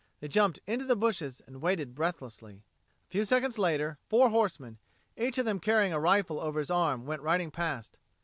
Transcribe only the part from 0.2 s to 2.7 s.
jumped into the bushes and waited breathlessly.